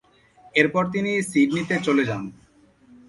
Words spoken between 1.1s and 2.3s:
সিডনিতে চলে যান।